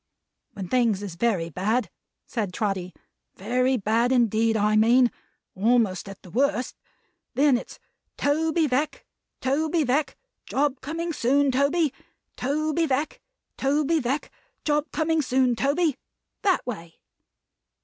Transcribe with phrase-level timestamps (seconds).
[0.53, 1.91] "When things is very bad,"
[2.25, 2.91] said Trotty;
[3.35, 5.11] "very bad indeed, I mean;
[5.53, 6.75] almost at the worst;
[7.35, 7.77] then it's
[8.17, 9.05] 'Toby Veck,
[9.41, 10.17] Toby Veck,
[10.47, 11.93] job coming soon, Toby!
[12.35, 13.21] Toby Veck,
[13.57, 14.31] Toby Veck,
[14.65, 15.97] job coming soon, Toby!'
[16.41, 16.95] That way."